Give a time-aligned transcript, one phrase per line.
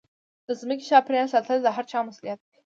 [0.47, 2.57] د ځمکې چاپېریال ساتل د هرچا مسوولیت دی.